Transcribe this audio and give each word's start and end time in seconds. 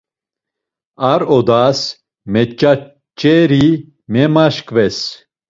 Ar 1.11 1.21
odas 1.37 1.79
meç̌aç̌eri 2.31 3.65
memaşǩves. 4.11 4.97